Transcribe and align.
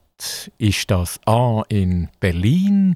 Ist 0.58 0.90
das 0.90 1.18
A 1.26 1.62
in 1.68 2.08
Berlin, 2.20 2.94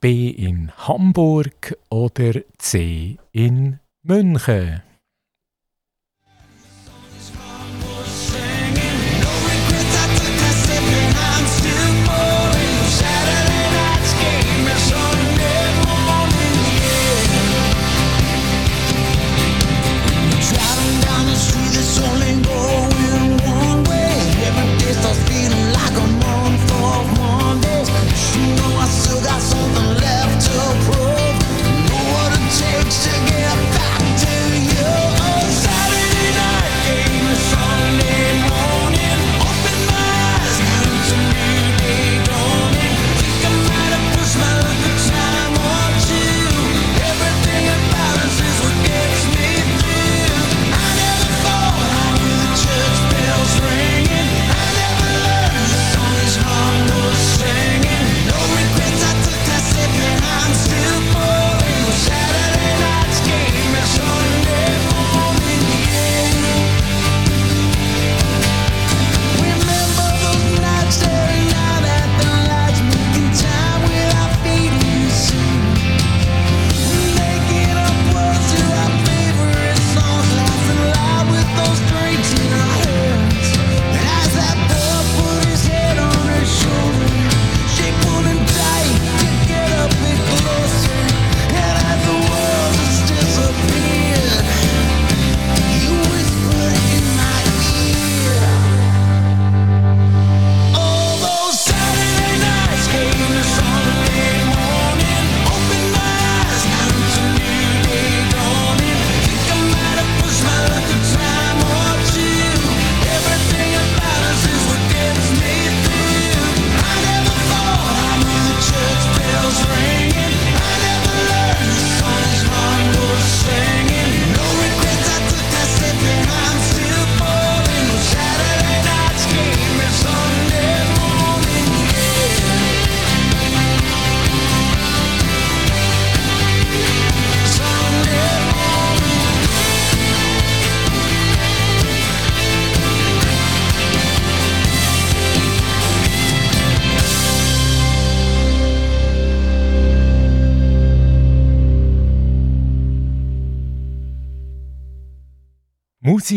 B 0.00 0.28
in 0.28 0.70
Hamburg 0.76 1.78
oder 1.88 2.34
C 2.58 3.16
in 3.32 3.80
München? 4.08 4.80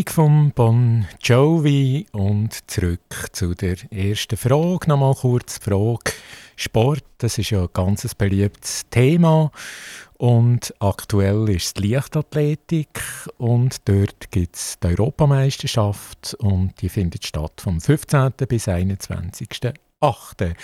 Musik 0.01 0.15
von 0.15 0.51
Bon 0.55 1.05
Jovi 1.21 2.07
und 2.11 2.57
zurück 2.67 3.27
zu 3.33 3.53
der 3.53 3.75
ersten 3.91 4.35
Frage. 4.35 4.87
Nochmal 4.87 5.13
kurz 5.13 5.59
die 5.59 5.69
Frage. 5.69 6.13
Sport, 6.55 7.03
das 7.19 7.37
ist 7.37 7.51
ja 7.51 7.61
ein 7.61 7.69
ganz 7.71 8.15
beliebtes 8.15 8.89
Thema 8.89 9.51
und 10.17 10.73
aktuell 10.79 11.47
ist 11.49 11.65
es 11.65 11.73
die 11.75 11.93
Leichtathletik 11.93 12.99
und 13.37 13.87
dort 13.87 14.31
gibt 14.31 14.55
es 14.55 14.79
die 14.79 14.87
Europameisterschaft 14.87 16.35
und 16.39 16.81
die 16.81 16.89
findet 16.89 17.23
statt 17.23 17.61
vom 17.61 17.79
15. 17.79 18.31
bis 18.47 18.67
21. 18.67 19.49
8. 19.99 20.55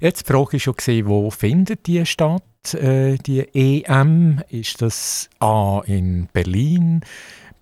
Jetzt 0.00 0.28
die 0.28 0.32
Frage 0.32 0.56
ist 0.56 0.64
schon 0.64 1.06
wo 1.06 1.30
findet 1.30 1.86
die 1.86 2.04
statt? 2.04 2.42
Äh, 2.74 3.16
die 3.18 3.46
EM 3.54 4.42
ist 4.48 4.82
das 4.82 5.30
A 5.38 5.80
in 5.86 6.28
Berlin, 6.32 7.02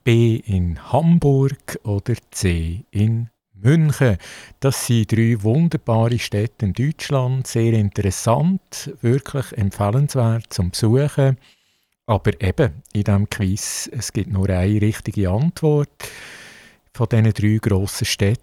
B 0.08 0.36
in 0.46 0.78
Hamburg 0.90 1.78
oder 1.82 2.14
C 2.30 2.82
in 2.90 3.28
München. 3.52 4.16
Das 4.58 4.86
sind 4.86 5.12
drei 5.12 5.36
wunderbare 5.42 6.18
Städte 6.18 6.64
in 6.64 6.72
Deutschland, 6.72 7.46
sehr 7.46 7.74
interessant, 7.74 8.90
wirklich 9.02 9.52
empfehlenswert 9.52 10.50
zum 10.50 10.70
Besuchen. 10.70 11.36
Aber 12.06 12.40
eben, 12.40 12.82
in 12.94 13.04
diesem 13.04 13.28
Quiz, 13.28 13.90
es 13.92 14.10
gibt 14.10 14.32
nur 14.32 14.48
eine 14.48 14.80
richtige 14.80 15.28
Antwort 15.28 16.10
von 16.94 17.06
diesen 17.10 17.34
drei 17.34 17.58
grossen 17.60 18.06
Städten. 18.06 18.40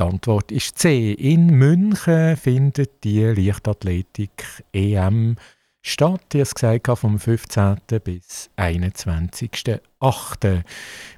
Die 0.00 0.02
Antwort 0.02 0.50
ist 0.50 0.78
C. 0.78 1.12
In 1.12 1.48
München 1.48 2.38
findet 2.38 3.04
die 3.04 3.20
Leichtathletik 3.20 4.64
EM. 4.72 5.36
Ich 5.84 5.96
habe 6.00 6.20
es 6.34 6.54
gesagt, 6.54 6.86
vom 6.96 7.18
15. 7.18 7.80
bis 8.04 8.50
21.08. 8.56 10.62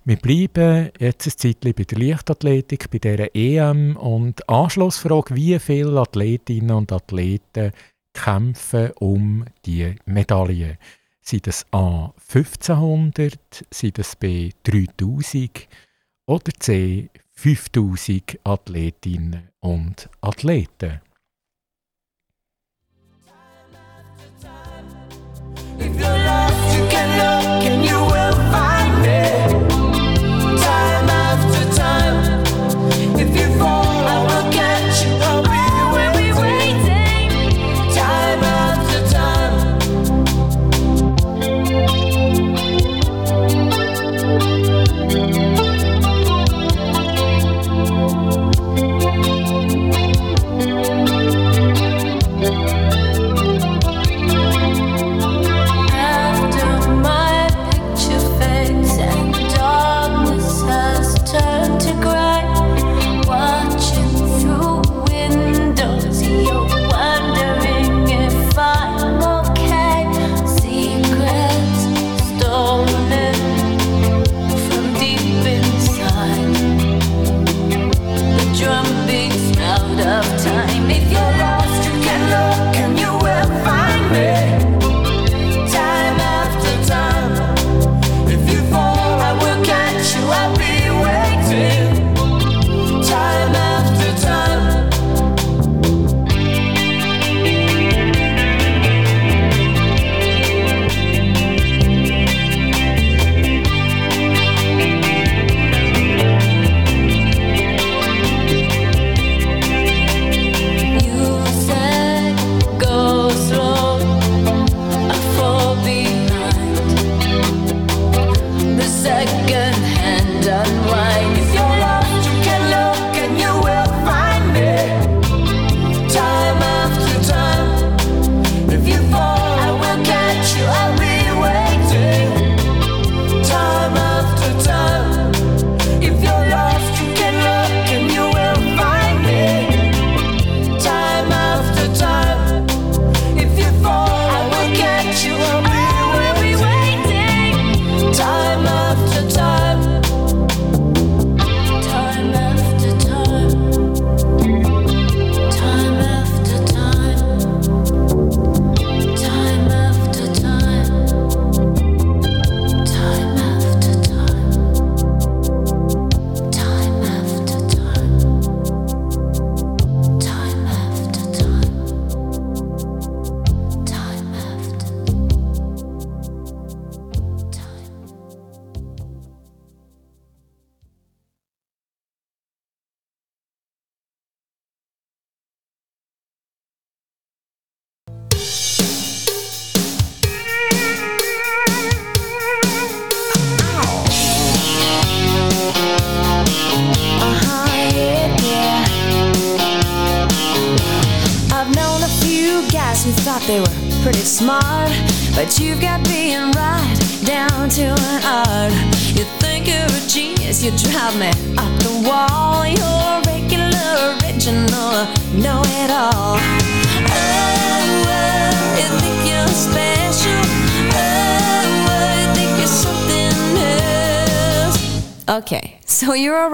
Wir 0.06 0.16
bleiben 0.16 0.90
jetzt 0.98 1.26
ein 1.26 1.32
Zeitchen 1.36 1.74
bei 1.74 1.84
der 1.84 1.98
Leichtathletik, 1.98 2.90
bei 2.90 2.98
dieser 2.98 3.34
EM 3.34 3.94
und 3.96 4.48
Anschlussfrage, 4.48 5.36
wie 5.36 5.58
viele 5.58 6.00
Athletinnen 6.00 6.74
und 6.74 6.92
Athleten 6.92 7.72
kämpfen 8.14 8.92
um 8.92 9.44
die 9.66 9.96
Medaille? 10.06 10.78
Sind 11.20 11.46
das 11.46 11.66
A 11.70 12.14
1500, 12.34 13.38
sind 13.70 13.98
das 13.98 14.16
B 14.16 14.50
3000 14.62 15.68
oder 16.24 16.52
C 16.58 17.10
5000 17.32 18.38
Athletinnen 18.44 19.50
und 19.60 20.08
Athleten? 20.22 21.02
If 25.76 25.96
you're 25.98 26.08
lost, 26.08 26.76
you 26.76 26.86
can 26.88 27.08
look 27.18 27.64
and 27.64 27.84
you 27.84 27.98
will 27.98 28.33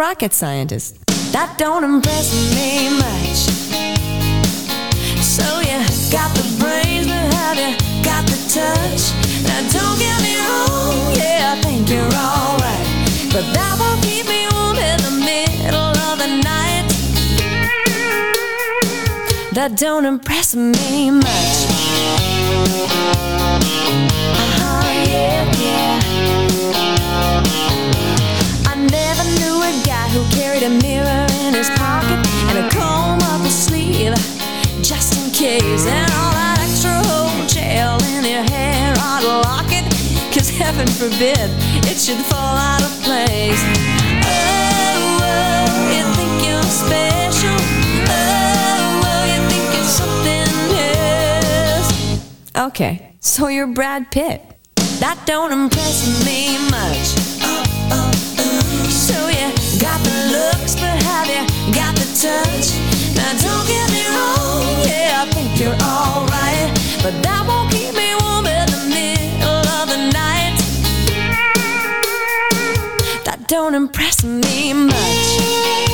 rocket 0.00 0.32
scientist. 0.32 0.96
That 1.30 1.58
don't 1.58 1.84
impress 1.84 2.32
me 2.56 2.88
much. 2.88 3.40
So 5.20 5.44
you 5.60 5.76
got 6.10 6.32
the 6.32 6.46
brains, 6.58 7.06
but 7.06 7.28
have 7.36 7.58
you 7.60 7.76
got 8.02 8.24
the 8.24 8.40
touch? 8.48 9.12
Now 9.44 9.60
don't 9.68 9.98
get 10.00 10.16
me 10.24 10.40
wrong, 10.40 11.12
yeah, 11.20 11.52
I 11.52 11.60
think 11.60 11.90
you're 11.90 12.00
alright, 12.00 12.86
but 13.28 13.44
that 13.52 13.76
won't 13.78 14.00
keep 14.02 14.24
me 14.24 14.48
warm 14.56 14.78
in 14.78 14.98
the 15.04 15.14
middle 15.20 15.92
of 16.08 16.16
the 16.16 16.30
night. 16.48 16.88
That 19.52 19.76
don't 19.76 20.06
impress 20.06 20.56
me 20.56 21.10
much. 21.10 21.58
Uh-huh, 24.32 24.80
yeah, 25.12 25.44
yeah. 25.60 26.09
Who 30.10 30.24
carried 30.30 30.64
a 30.64 30.70
mirror 30.82 31.26
in 31.46 31.54
his 31.54 31.70
pocket 31.70 32.18
and 32.50 32.58
a 32.58 32.68
comb 32.70 33.18
up 33.30 33.40
his 33.42 33.54
sleeve 33.54 34.14
just 34.82 35.14
in 35.14 35.30
case. 35.32 35.86
And 35.86 36.12
all 36.18 36.32
that 36.32 36.58
extra 36.58 36.98
gel 37.46 38.02
in 38.14 38.24
your 38.24 38.42
hair, 38.42 38.92
I'd 38.98 39.22
lock 39.22 39.70
it, 39.70 39.84
cause 40.34 40.50
heaven 40.50 40.86
forbid 40.88 41.46
it 41.86 41.96
should 41.96 42.18
fall 42.26 42.56
out 42.56 42.82
of 42.82 42.90
place. 43.06 43.62
Oh, 44.26 45.22
oh 45.22 45.94
you 45.94 46.02
think 46.18 46.34
you're 46.42 46.70
special? 46.82 47.58
Oh, 48.10 49.06
oh, 49.06 49.22
you 49.30 49.40
think 49.46 49.64
you're 49.76 49.94
something 50.02 50.50
else? 51.78 52.68
Okay, 52.68 53.14
so 53.20 53.46
you're 53.46 53.68
Brad 53.68 54.10
Pitt. 54.10 54.42
That 54.98 55.22
don't 55.24 55.52
impress 55.52 56.26
me 56.26 56.58
much. 56.68 57.19
Got 59.80 60.00
the 60.04 60.10
looks, 60.30 60.74
but 60.74 61.02
have 61.04 61.26
you 61.26 61.40
got 61.72 61.96
the 61.96 62.04
touch? 62.20 62.76
Now 63.16 63.32
don't 63.40 63.66
get 63.66 63.90
me 63.90 64.04
wrong, 64.14 64.84
yeah, 64.86 65.22
I 65.22 65.30
think 65.32 65.58
you're 65.58 65.72
alright, 65.72 66.68
but 67.02 67.14
that 67.22 67.44
won't 67.48 67.72
keep 67.72 67.94
me 67.94 68.14
warm 68.20 68.44
in 68.44 68.66
the 68.68 68.84
middle 68.92 69.66
of 69.80 69.88
the 69.88 69.96
night. 70.12 70.58
That 73.24 73.48
don't 73.48 73.74
impress 73.74 74.22
me 74.22 74.74
much. 74.74 75.89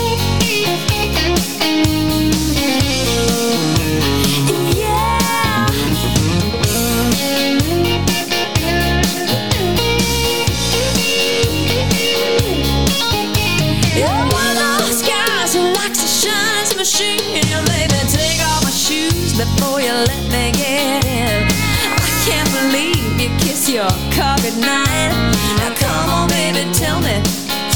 Your 23.76 23.90
car. 24.16 24.36
Now 24.56 25.70
come 25.76 26.08
on, 26.08 26.28
baby, 26.30 26.64
tell 26.72 26.98
me 27.00 27.20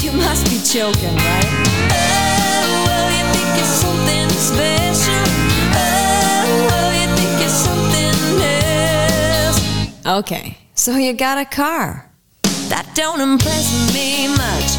you 0.01 0.11
must 0.13 0.49
be 0.49 0.57
joking, 0.65 1.15
right? 1.15 1.45
Oh, 1.93 2.89
oh, 2.89 3.07
you 3.17 3.25
think 3.33 3.53
something 3.83 4.29
special? 4.33 5.25
Oh, 5.77 6.73
oh, 6.73 6.89
you 6.97 7.07
think 7.17 7.37
something 7.67 8.17
else? 9.45 10.17
Okay, 10.19 10.57
so 10.73 10.95
you 10.95 11.13
got 11.13 11.37
a 11.37 11.45
car. 11.45 12.09
That 12.69 12.89
don't 12.95 13.21
impress 13.21 13.93
me 13.93 14.27
much. 14.29 14.71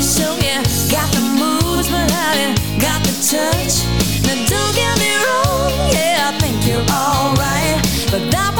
So 0.00 0.36
yeah, 0.38 0.62
got 0.88 1.10
the 1.10 1.22
moves, 1.42 1.90
but 1.90 2.08
have 2.12 2.38
you 2.38 2.54
got 2.80 3.02
the 3.02 3.14
touch? 3.26 3.82
Now 4.22 4.38
don't 4.46 4.74
get 4.76 4.94
me 5.02 5.10
wrong, 5.24 5.90
yeah, 5.90 6.30
I 6.30 6.38
think 6.38 6.64
you're 6.64 6.86
alright, 6.94 7.82
but 8.12 8.30
that 8.30 8.51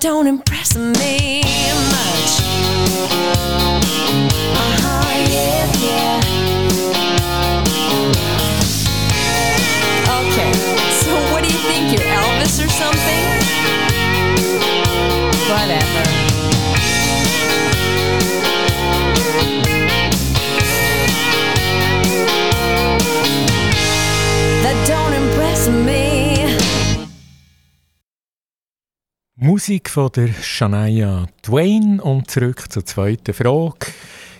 don't 0.00 0.26
impress 0.26 0.78
me 0.78 1.19
Musik 29.42 29.88
von 29.88 30.10
der 30.14 30.28
Shania 30.28 31.26
Twain 31.40 31.98
und 31.98 32.30
zurück 32.30 32.70
zur 32.70 32.84
zweiten 32.84 33.32
Frage. 33.32 33.86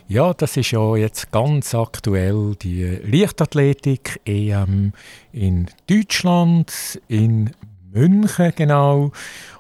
Ja, 0.09 0.35
das 0.35 0.59
ist 0.59 0.73
ja 0.73 0.95
jetzt 0.95 1.33
ganz 1.33 1.75
aktuell 1.75 2.55
die 2.61 2.85
Leichtathletik 3.03 4.21
EM 4.27 4.93
in 5.33 5.71
Deutschland, 5.89 7.01
in 7.09 7.51
München 7.91 8.53
genau. 8.55 9.13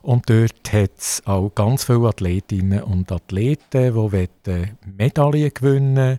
Und 0.02 0.28
dort 0.28 0.74
hat 0.74 0.98
es 0.98 1.22
auch 1.24 1.54
ganz 1.54 1.84
viele 1.84 2.08
Athletinnen 2.08 2.82
und 2.82 3.10
Athleten, 3.10 3.94
die 4.44 4.64
Medaillen 4.94 5.54
gewinnen 5.54 5.96
wollen. 5.96 6.18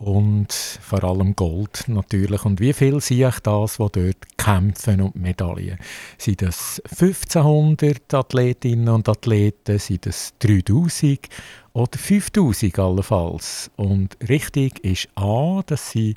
Und 0.00 0.50
vor 0.50 1.04
allem 1.04 1.36
Gold 1.36 1.84
natürlich. 1.86 2.46
Und 2.46 2.58
wie 2.58 2.72
viel 2.72 3.02
sehe 3.02 3.28
ich 3.28 3.38
das, 3.40 3.76
die 3.76 3.86
dort 3.92 4.38
kämpfen 4.38 5.02
und 5.02 5.14
Medaillen? 5.14 5.76
Sind 6.16 6.40
das 6.40 6.80
1500 6.88 8.14
Athletinnen 8.14 8.88
und 8.88 9.10
Athleten? 9.10 9.78
Sind 9.78 10.06
das 10.06 10.32
3000 10.38 11.28
oder 11.74 11.98
5000 11.98 12.78
allenfalls? 12.78 13.70
Und 13.76 14.16
richtig 14.26 14.82
ist 14.82 15.06
A, 15.16 15.60
das 15.66 15.90
sind 15.90 16.16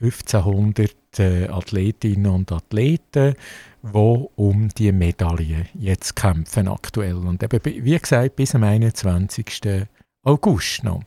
1500 0.00 0.94
äh, 1.18 1.48
Athletinnen 1.48 2.30
und 2.30 2.52
Athleten, 2.52 3.34
die 3.82 4.26
um 4.36 4.68
die 4.68 4.92
Medaillen 4.92 5.66
jetzt 5.74 6.14
kämpfen 6.14 6.68
aktuell. 6.68 7.16
Und 7.16 7.42
eben, 7.42 7.60
wie 7.64 7.98
gesagt, 7.98 8.36
bis 8.36 8.54
am 8.54 8.62
21. 8.62 9.88
August 10.22 10.84
noch. 10.84 11.02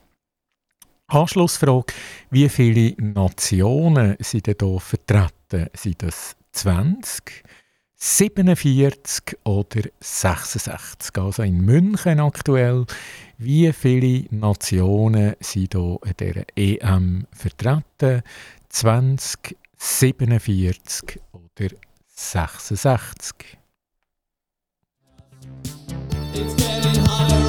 Anschlussfrage, 1.10 1.94
wie 2.30 2.50
viele 2.50 2.96
Nationen 3.02 4.16
sind 4.20 4.48
denn 4.48 4.56
hier 4.60 4.80
vertreten? 4.80 5.68
Sind 5.74 6.04
das 6.04 6.36
20, 6.52 7.44
47 7.96 9.38
oder 9.44 9.82
66? 10.00 11.18
Also 11.18 11.44
in 11.44 11.62
München 11.62 12.20
aktuell, 12.20 12.86
wie 13.38 13.72
viele 13.74 14.26
Nationen 14.32 15.36
sind 15.40 15.74
hier 15.74 15.98
in 16.06 16.14
dieser 16.20 16.46
EM 16.56 17.28
vertreten? 17.32 18.22
20, 18.70 19.58
47 19.78 21.20
oder 21.32 21.70
66? 22.08 23.58
It's 26.34 26.56
getting 26.56 27.06
hotter, 27.06 27.49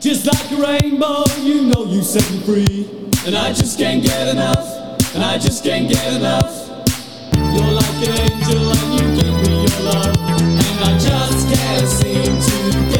Just 0.00 0.26
like 0.26 0.50
a 0.52 0.62
rainbow, 0.62 1.24
you 1.40 1.62
know 1.64 1.84
you 1.86 2.02
set 2.02 2.22
me 2.30 2.38
free. 2.40 2.88
And 3.26 3.36
I 3.36 3.52
just 3.52 3.78
can't 3.78 4.02
get 4.02 4.28
enough. 4.28 5.14
And 5.14 5.24
I 5.24 5.38
just 5.38 5.64
can't 5.64 5.88
get 5.88 6.14
enough. 6.14 6.68
You're 7.34 7.72
like 7.72 8.08
an 8.08 8.18
angel 8.18 8.70
and 8.70 8.94
you 8.94 9.22
give 9.22 9.34
me 9.42 9.66
your 9.66 9.80
love. 9.82 10.16
And 10.16 10.80
I 10.84 10.98
just 10.98 11.52
can't 11.52 11.88
seem 11.88 12.24
to 12.24 12.90
get 12.90 12.99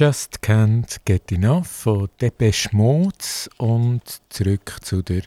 Just 0.00 0.40
Can't 0.40 0.96
Get 1.04 1.30
Enough 1.30 1.66
von 1.66 2.08
Depeche 2.18 2.70
Mode 2.72 3.18
und 3.58 4.00
zurück 4.30 4.78
zu 4.80 5.02
der 5.02 5.24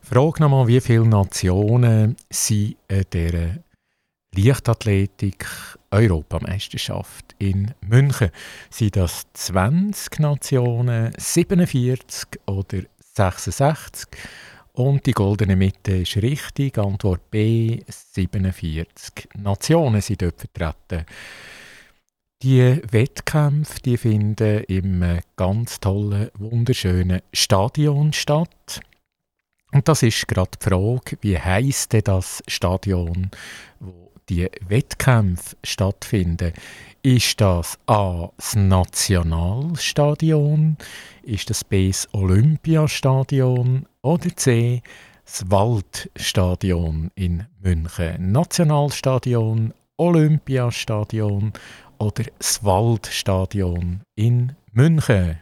Frage 0.00 0.42
nochmal, 0.42 0.68
wie 0.68 0.80
viele 0.80 1.08
Nationen 1.08 2.16
sind 2.30 2.76
an 2.88 3.02
dieser 3.12 3.56
Leichtathletik 4.32 5.44
Europameisterschaft 5.90 7.34
in 7.40 7.74
München? 7.80 8.30
Sind 8.70 8.94
das 8.94 9.26
20 9.32 10.20
Nationen, 10.20 11.12
47 11.18 12.28
oder 12.46 12.82
66? 13.00 14.06
Und 14.74 15.04
die 15.04 15.14
goldene 15.14 15.56
Mitte 15.56 15.96
ist 15.96 16.16
richtig. 16.18 16.78
Antwort 16.78 17.28
B, 17.32 17.82
47 17.88 19.30
Nationen 19.34 20.00
sind 20.00 20.22
dort 20.22 20.38
vertreten. 20.38 21.06
Die 22.42 22.82
Wettkämpfe 22.90 23.80
die 23.80 23.96
finden 23.96 24.62
im 24.64 25.02
äh, 25.02 25.22
ganz 25.36 25.80
tollen, 25.80 26.28
wunderschönen 26.38 27.22
Stadion 27.32 28.12
statt. 28.12 28.82
Und 29.72 29.88
das 29.88 30.02
ist 30.02 30.28
gerade 30.28 30.50
die 30.60 30.64
Frage, 30.68 31.16
wie 31.22 31.38
heisst 31.38 31.94
denn 31.94 32.04
das 32.04 32.42
Stadion, 32.46 33.30
wo 33.80 34.12
die 34.28 34.50
Wettkämpfe 34.68 35.56
stattfinden? 35.64 36.52
Ist 37.02 37.40
das 37.40 37.78
A. 37.86 38.28
das 38.36 38.54
Nationalstadion? 38.54 40.76
Ist 41.22 41.48
das 41.48 41.64
B. 41.64 41.88
das 41.88 42.06
Olympiastadion? 42.12 43.86
Oder 44.02 44.36
C. 44.36 44.82
das 45.24 45.50
Waldstadion 45.50 47.10
in 47.14 47.46
München? 47.62 48.30
Nationalstadion, 48.30 49.72
Olympiastadion 49.98 51.52
oder 51.98 52.24
das 52.38 52.64
Waldstadion 52.64 54.02
in 54.14 54.52
München? 54.72 55.38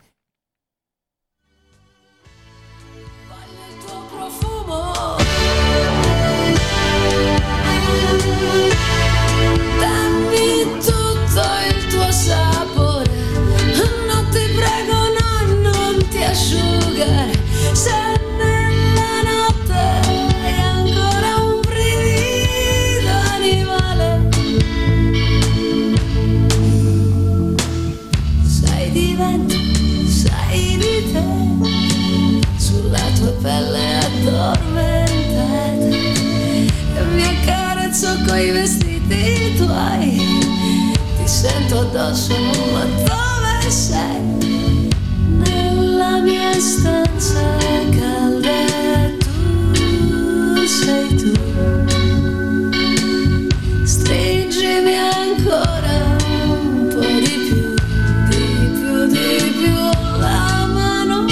Addosso 41.96 42.34
ma 42.72 42.84
dove 42.84 43.70
sei? 43.70 44.90
Nella 45.28 46.18
mia 46.18 46.52
stanza 46.58 47.40
calda 47.96 48.50
tu 49.22 50.66
sei 50.66 51.14
tu 51.14 51.32
Stringimi 53.84 54.96
ancora 54.96 56.16
un 56.46 56.88
po' 56.92 57.00
di 57.00 57.36
più, 57.46 57.74
di 58.28 58.70
più, 58.74 59.06
di 59.06 59.52
più 59.60 60.18
la 60.18 60.66
mano. 60.66 61.26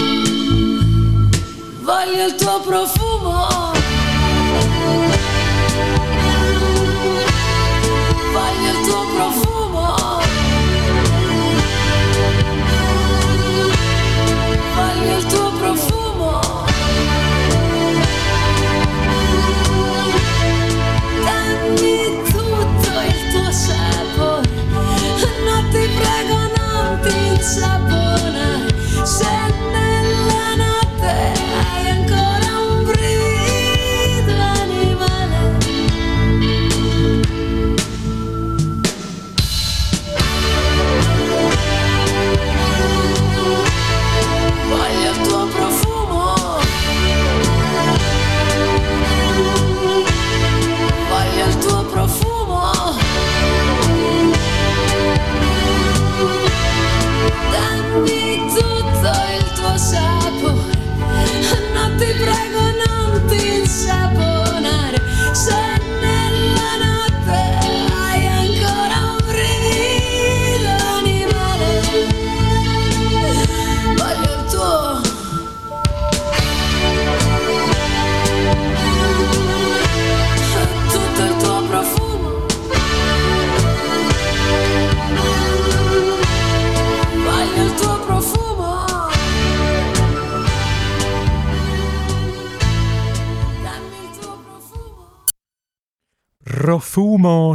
Voglio 1.81 2.27
il 2.27 2.35
tuo 2.37 2.61
profumo. 2.61 3.62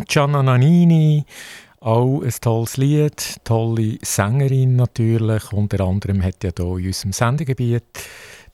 Gianna 0.07 0.41
Nannini, 0.41 1.25
auch 1.79 2.21
ein 2.21 2.33
tolles 2.41 2.77
Lied, 2.77 3.37
tolle 3.43 3.97
Sängerin 4.01 4.75
natürlich. 4.75 5.51
Unter 5.51 5.81
anderem 5.81 6.23
hat 6.23 6.43
ja 6.43 6.51
hier 6.57 6.77
in 6.77 6.87
unserem 6.87 7.11
Sendegebiet 7.11 7.83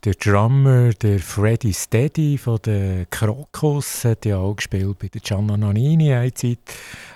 der 0.04 0.16
Drummer, 0.16 0.90
der 0.90 1.20
Freddy 1.20 1.72
Steady 1.72 2.38
von 2.38 2.60
den 2.66 3.10
Krokus, 3.10 4.04
hat 4.04 4.26
ja 4.26 4.38
auch 4.38 4.56
gespielt 4.56 5.00
bei 5.00 5.08
der 5.08 5.22
Gianna 5.22 5.56
Nannini 5.56 6.14
eine 6.14 6.34
Zeit. 6.34 6.60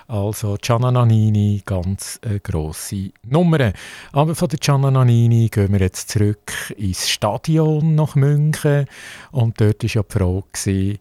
Also 0.06 0.56
Gianna 0.58 0.90
Nannini, 0.90 1.60
ganz 1.66 2.18
eine 2.24 2.40
grosse 2.40 3.10
Nummer. 3.26 3.72
Aber 4.12 4.34
von 4.34 4.48
der 4.48 4.58
Gianna 4.58 4.90
Nannini 4.90 5.50
gehen 5.50 5.70
wir 5.72 5.80
jetzt 5.80 6.08
zurück 6.08 6.74
ins 6.78 7.10
Stadion 7.10 7.94
nach 7.94 8.14
München. 8.14 8.86
Und 9.32 9.60
dort 9.60 9.82
war 9.82 9.90
ja 9.90 10.02
die 10.02 10.18
Frage, 10.18 10.98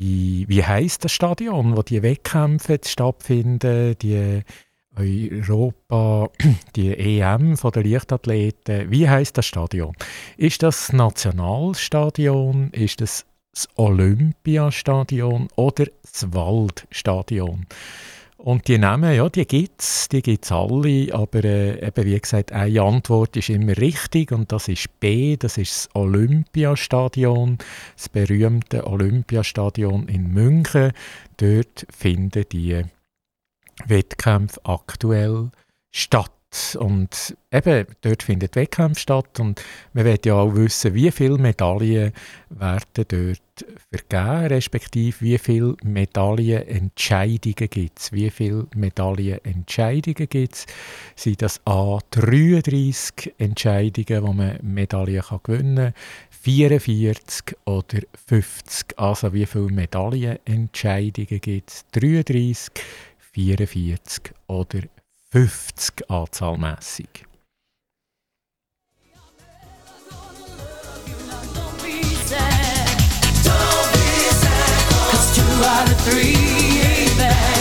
wie 0.00 0.64
heisst 0.64 1.04
das 1.04 1.12
Stadion, 1.12 1.76
wo 1.76 1.82
die 1.82 2.02
Wettkämpfe 2.02 2.80
stattfinden, 2.84 3.96
die 4.00 4.42
Europa, 4.96 6.30
die 6.76 7.20
EM 7.20 7.56
von 7.56 7.72
der 7.72 7.84
Leichtathleten. 7.84 8.90
Wie 8.90 9.08
heißt 9.08 9.36
das 9.36 9.46
Stadion? 9.46 9.94
Ist 10.36 10.62
das 10.62 10.92
Nationalstadion? 10.92 12.70
Ist 12.70 13.00
das 13.00 13.26
das 13.52 13.68
Olympiastadion 13.76 15.48
oder 15.56 15.86
das 16.02 16.32
Waldstadion? 16.32 17.66
Und 18.42 18.68
die 18.68 18.78
Namen, 18.78 19.14
ja, 19.14 19.28
die 19.28 19.44
gibt 19.46 19.82
es, 19.82 20.08
die 20.08 20.22
gibt's 20.22 20.50
alle, 20.50 21.12
aber 21.12 21.44
äh, 21.44 21.86
eben 21.86 22.06
wie 22.06 22.18
gesagt, 22.18 22.52
eine 22.52 22.80
Antwort 22.80 23.36
ist 23.36 23.50
immer 23.50 23.76
richtig 23.76 24.32
und 24.32 24.50
das 24.50 24.68
ist 24.68 24.98
B, 24.98 25.36
das 25.36 25.58
ist 25.58 25.74
das 25.74 25.94
Olympiastadion, 25.94 27.58
das 27.96 28.08
berühmte 28.08 28.86
Olympiastadion 28.86 30.08
in 30.08 30.32
München. 30.32 30.92
Dort 31.36 31.86
finden 31.90 32.46
die 32.50 32.82
Wettkämpfe 33.86 34.60
aktuell 34.64 35.50
statt. 35.90 36.32
Und 36.78 37.36
eben, 37.52 37.86
dort 38.00 38.24
findet 38.24 38.56
Wettkampf 38.56 38.98
statt 38.98 39.38
und 39.38 39.62
wir 39.92 40.04
wollen 40.04 40.18
ja 40.24 40.34
auch 40.34 40.52
wissen, 40.54 40.94
wie 40.94 41.12
viele 41.12 41.38
Medaillen 41.38 42.12
werden 42.48 43.04
dort 43.06 43.40
vergeben, 43.88 44.46
respektive 44.46 45.20
wie 45.20 45.38
viele 45.38 45.76
Medaillenentscheidungen 45.84 47.70
gibt 47.70 48.00
es. 48.00 48.10
Wie 48.12 48.30
viele 48.30 48.66
Medaillenentscheidungen 48.74 50.28
gibt 50.28 50.54
es? 50.54 50.66
Sind 51.14 51.40
das 51.40 51.60
A 51.66 52.00
33 52.10 53.32
Entscheidungen, 53.38 54.26
wo 54.26 54.32
man 54.32 54.58
Medaillen 54.60 55.22
kann 55.22 55.40
gewinnen 55.44 55.76
kann, 55.76 55.94
44 56.30 57.56
oder 57.64 58.00
50? 58.26 58.98
Also 58.98 59.32
wie 59.32 59.46
viele 59.46 59.70
Medaillenentscheidungen 59.70 61.40
gibt 61.40 61.70
es? 61.70 61.84
33, 61.92 62.72
44 63.32 64.32
oder 64.48 64.80
50 64.80 64.99
anzahlmässig. 66.08 67.24
Don't 73.44 73.92
two 75.34 75.64
out 75.64 75.88
of 75.88 76.00
three. 76.00 77.59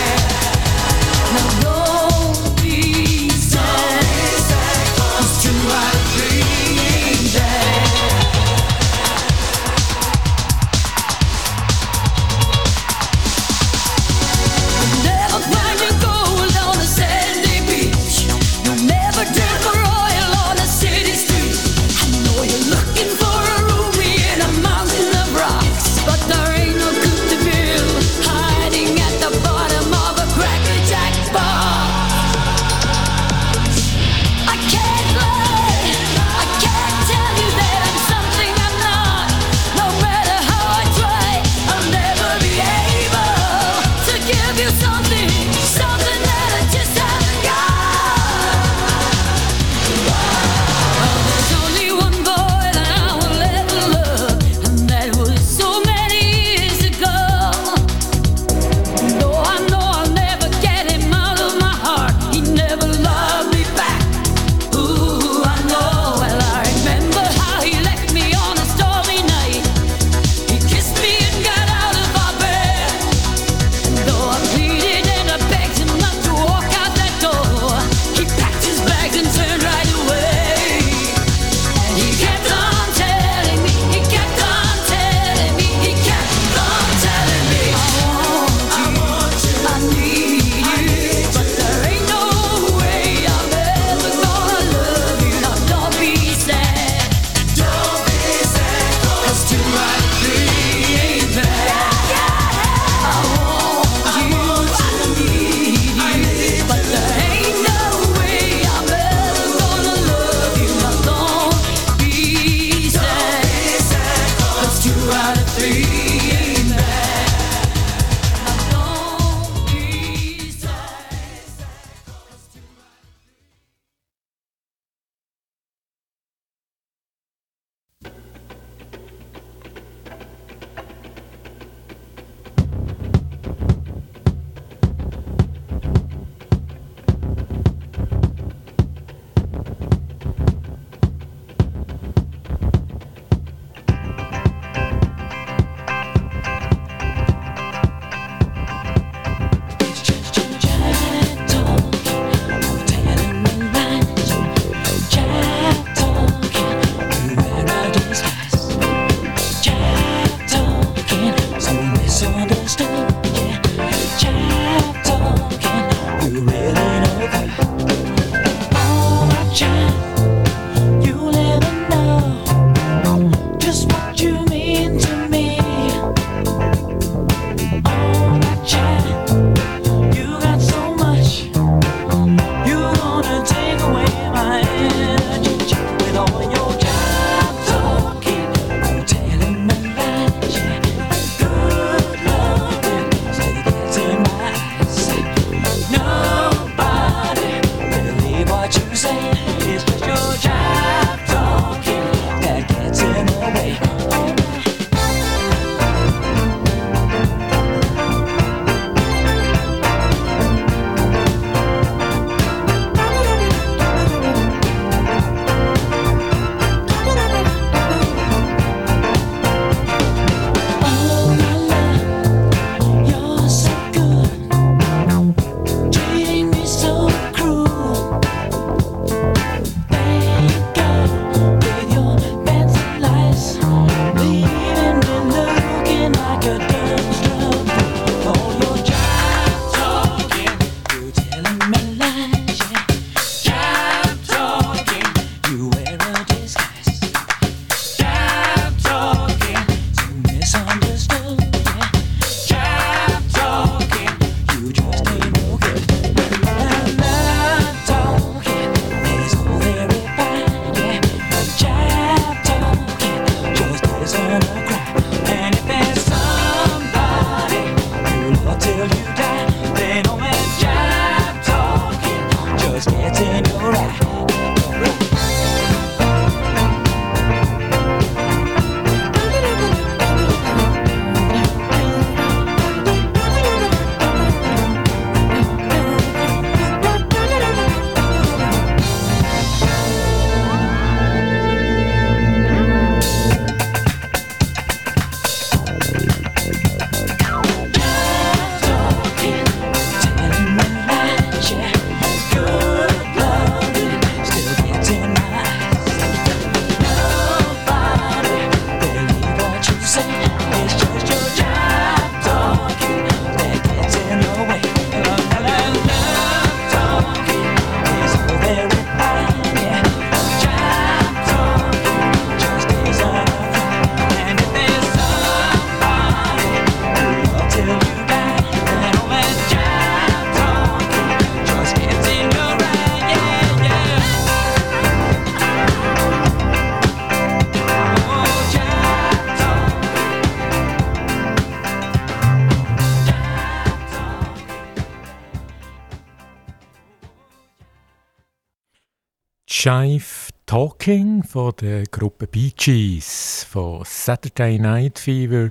Jive 349.61 350.29
Talking 350.45 351.21
von 351.21 351.51
der 351.59 351.83
Gruppe 351.83 352.27
Bee 352.27 352.53
Gees 352.55 353.45
von 353.49 353.83
Saturday 353.83 354.57
Night 354.57 354.97
Fever 354.97 355.49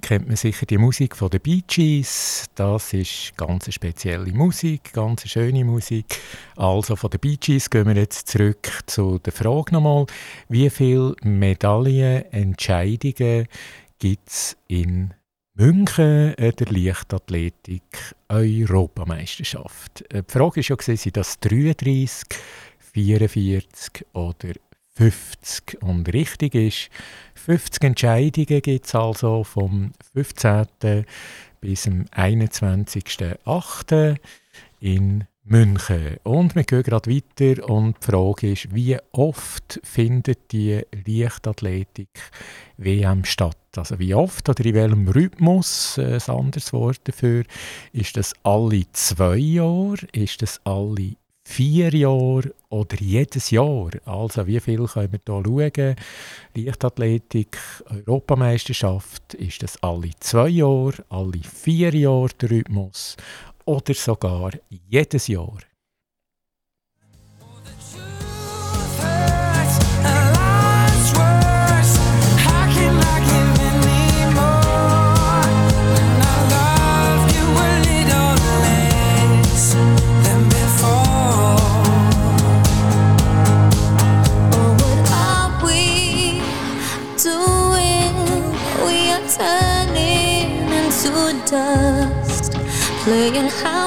kennt 0.00 0.26
man 0.26 0.36
sicher 0.36 0.64
die 0.64 0.78
Musik 0.78 1.14
von 1.14 1.28
den 1.28 1.42
Bee 1.42 1.62
Gees. 1.66 2.46
Das 2.54 2.94
ist 2.94 3.36
ganz 3.36 3.70
spezielle 3.70 4.32
Musik, 4.32 4.94
ganz 4.94 5.28
schöne 5.28 5.66
Musik. 5.66 6.06
Also 6.56 6.96
von 6.96 7.10
den 7.10 7.20
Bee 7.20 7.36
Gees 7.36 7.68
gehen 7.68 7.86
wir 7.86 7.94
jetzt 7.94 8.28
zurück 8.28 8.70
zu 8.86 9.18
der 9.18 9.34
Frage 9.34 9.74
nochmal, 9.74 10.06
wie 10.48 10.70
viele 10.70 11.14
Medaillen, 11.22 12.32
Entscheidungen 12.32 13.48
gibt 13.98 14.30
es 14.30 14.56
in 14.68 15.12
München 15.54 16.34
äh, 16.38 16.52
der 16.54 16.68
Leichtathletik 16.68 17.82
Europameisterschaft? 18.30 20.10
Äh, 20.10 20.22
die 20.22 20.32
Frage 20.32 20.62
war 20.62 20.78
ja, 20.86 20.96
sind 20.96 21.16
das 21.18 21.38
33, 21.40 22.38
44 22.92 24.06
oder 24.12 24.52
50? 24.96 25.82
Und 25.82 26.12
richtig 26.12 26.54
ist, 26.54 26.90
50 27.34 27.84
Entscheidungen 27.84 28.62
gibt 28.62 28.86
es 28.86 28.94
also 28.94 29.44
vom 29.44 29.92
15. 30.12 31.04
bis 31.60 31.82
zum 31.82 32.04
21.08. 32.06 34.16
in 34.80 35.26
München. 35.44 36.16
Und 36.22 36.54
wir 36.54 36.62
gehen 36.64 36.84
gerade 36.84 37.10
weiter 37.10 37.68
und 37.68 37.96
die 38.00 38.06
Frage 38.06 38.52
ist, 38.52 38.72
wie 38.74 38.96
oft 39.10 39.80
findet 39.82 40.52
die 40.52 40.80
Leichtathletik-WM 41.06 43.24
statt? 43.24 43.56
Also 43.76 43.98
wie 43.98 44.14
oft 44.14 44.48
oder 44.48 44.64
in 44.64 44.74
welchem 44.74 45.08
Rhythmus, 45.08 45.98
äh, 45.98 46.20
ein 46.24 46.34
anderes 46.34 46.72
Wort 46.72 47.00
dafür, 47.04 47.42
ist 47.92 48.16
das 48.16 48.32
alle 48.44 48.84
zwei 48.92 49.36
Jahre, 49.36 50.06
ist 50.12 50.42
das 50.42 50.60
alle 50.64 51.16
vier 51.52 51.94
Jahre 51.94 52.54
oder 52.70 52.96
jedes 52.98 53.50
Jahr? 53.50 53.90
Also 54.06 54.46
wie 54.46 54.58
viel 54.58 54.86
können 54.86 55.12
wir 55.12 55.42
hier 55.44 55.70
schauen? 55.74 55.96
Leichtathletik, 56.54 57.58
Europameisterschaft, 57.90 59.34
ist 59.34 59.62
das 59.62 59.82
alle 59.82 60.10
zwei 60.18 60.48
Jahre, 60.48 61.04
alle 61.10 61.42
vier 61.42 61.94
Jahre 61.94 62.30
der 62.40 62.50
Rhythmus 62.50 63.16
oder 63.66 63.92
sogar 63.92 64.52
jedes 64.88 65.26
Jahr. 65.28 65.58
playing 93.04 93.48
high 93.50 93.81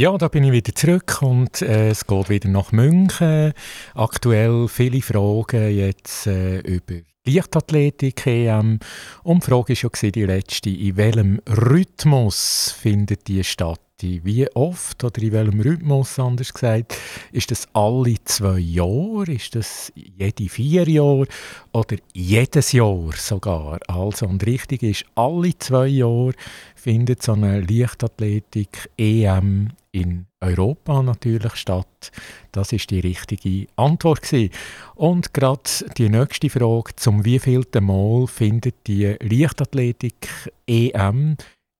Ja, 0.00 0.16
da 0.16 0.28
bin 0.28 0.44
ich 0.44 0.52
wieder 0.52 0.74
zurück 0.74 1.18
und 1.20 1.60
äh, 1.60 1.90
es 1.90 2.06
geht 2.06 2.30
wieder 2.30 2.48
nach 2.48 2.72
München. 2.72 3.52
Aktuell 3.94 4.66
viele 4.66 5.02
Fragen 5.02 5.76
jetzt 5.76 6.26
äh, 6.26 6.60
über 6.60 7.02
Leichtathletik 7.26 8.26
EM. 8.26 8.78
Und 9.24 9.44
die 9.44 9.50
Frage 9.50 9.74
war 9.74 9.90
ja 10.00 10.10
die 10.10 10.24
letzte, 10.24 10.70
in 10.70 10.96
welchem 10.96 11.42
Rhythmus 11.46 12.74
findet 12.80 13.28
die 13.28 13.44
statt? 13.44 13.89
Wie 14.02 14.48
oft 14.54 15.04
oder 15.04 15.20
in 15.22 15.32
welchem 15.32 15.60
Rhythmus, 15.60 16.18
anders 16.18 16.54
gesagt? 16.54 16.96
Ist 17.32 17.50
das 17.50 17.68
alle 17.72 18.14
zwei 18.24 18.58
Jahre? 18.58 19.32
Ist 19.32 19.54
das 19.54 19.92
jede 19.94 20.48
vier 20.48 20.88
Jahre? 20.88 21.26
Oder 21.72 21.96
jedes 22.12 22.72
Jahr 22.72 23.10
sogar? 23.16 23.78
Also, 23.86 24.26
und 24.26 24.44
richtig 24.46 24.82
ist, 24.82 25.04
alle 25.14 25.56
zwei 25.58 25.86
Jahre 25.88 26.32
findet 26.74 27.22
so 27.22 27.32
eine 27.32 27.60
Leichtathletik-EM 27.60 29.68
in 29.92 30.26
Europa 30.40 31.02
natürlich 31.02 31.56
statt. 31.56 32.12
Das 32.52 32.72
ist 32.72 32.90
die 32.90 33.00
richtige 33.00 33.66
Antwort 33.76 34.22
gewesen. 34.22 34.54
Und 34.94 35.34
gerade 35.34 35.68
die 35.98 36.08
nächste 36.08 36.48
Frage, 36.48 36.94
zum 36.96 37.22
wievielten 37.24 37.84
Mal 37.84 38.26
findet 38.26 38.86
die 38.86 39.16
Leichtathletik-EM 39.20 41.36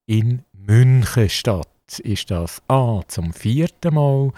in 0.06 0.42
München 0.52 1.28
statt? 1.28 1.69
Ist 1.98 2.30
das 2.30 2.62
A 2.68 3.00
zum 3.08 3.32
vierten 3.32 3.94
Mal, 3.94 4.32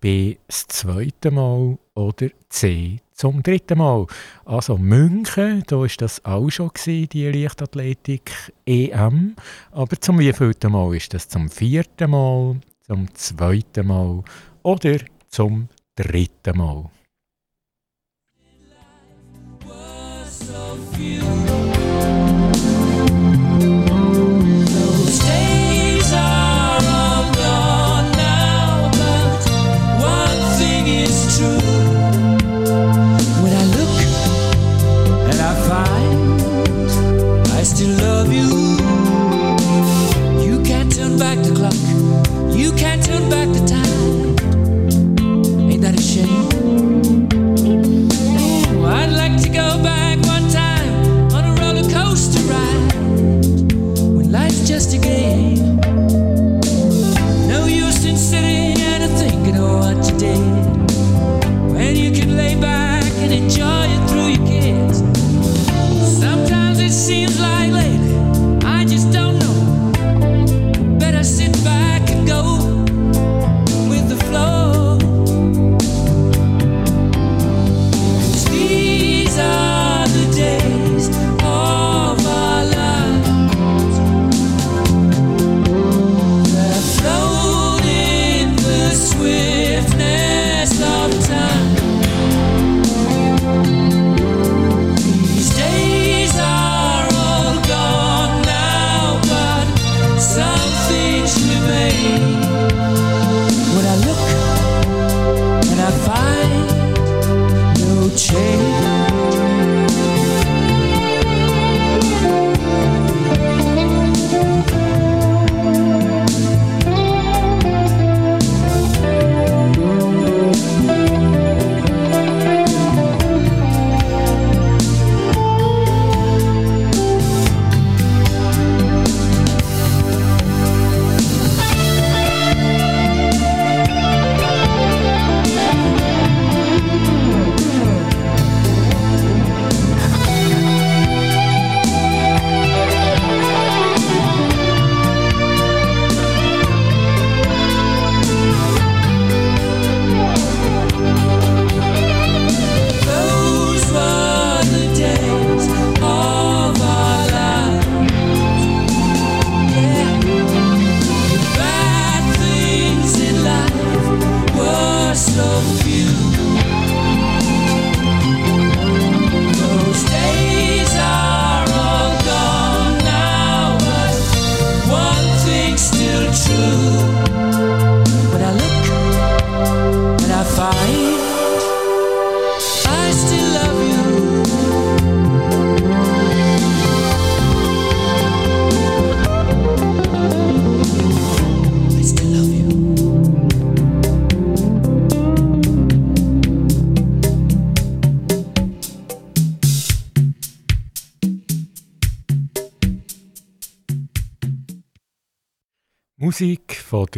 B 0.00 0.36
das 0.46 0.66
zweite 0.66 1.30
Mal 1.30 1.78
oder 1.94 2.28
C 2.48 3.00
zum 3.18 3.42
dritten 3.42 3.78
Mal. 3.78 4.06
Also 4.44 4.78
München, 4.78 5.64
da 5.66 5.84
ist 5.84 6.00
das 6.00 6.24
auch 6.24 6.48
schon 6.50 6.70
gewesen, 6.72 7.08
die 7.08 7.28
Leichtathletik 7.28 8.32
EM. 8.64 9.34
Aber 9.72 10.00
zum 10.00 10.20
wievielten 10.20 10.72
Mal 10.72 10.96
ist 10.96 11.14
das? 11.14 11.28
Zum 11.28 11.50
vierten 11.50 12.10
Mal, 12.10 12.60
zum 12.86 13.12
zweiten 13.14 13.88
Mal 13.88 14.22
oder 14.62 14.98
zum 15.28 15.68
dritten 15.96 16.58
Mal? 16.58 16.90